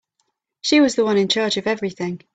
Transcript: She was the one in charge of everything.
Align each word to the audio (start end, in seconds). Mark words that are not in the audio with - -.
She 0.61 0.81
was 0.81 0.95
the 0.95 1.05
one 1.05 1.17
in 1.17 1.27
charge 1.27 1.57
of 1.57 1.67
everything. 1.67 2.21